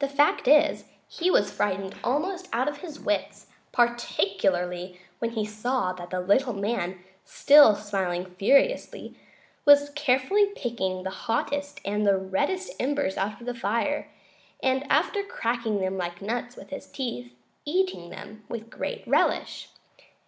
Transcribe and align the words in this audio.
The 0.00 0.08
fact 0.08 0.48
is, 0.48 0.86
he 1.06 1.30
was 1.30 1.52
frightened 1.52 1.94
almost 2.02 2.48
out 2.52 2.66
of 2.66 2.78
his 2.78 2.98
wits, 2.98 3.46
particularly 3.70 4.98
when 5.20 5.30
he 5.30 5.46
saw 5.46 5.92
that 5.92 6.10
the 6.10 6.18
little 6.18 6.52
man, 6.52 6.98
still 7.24 7.76
smiling 7.76 8.24
furiously, 8.26 9.14
was 9.64 9.90
carefully 9.90 10.46
picking 10.56 11.04
the 11.04 11.10
hottest 11.10 11.80
and 11.84 12.32
reddest 12.32 12.72
embers 12.80 13.16
out 13.16 13.38
of 13.40 13.46
the 13.46 13.54
fire, 13.54 14.10
and, 14.60 14.84
after 14.90 15.22
cracking 15.22 15.78
them 15.78 15.96
like 15.96 16.20
nuts 16.20 16.56
with 16.56 16.70
his 16.70 16.88
teeth, 16.88 17.32
eating 17.64 18.10
them 18.10 18.42
with 18.48 18.70
great 18.70 19.06
relish. 19.06 19.68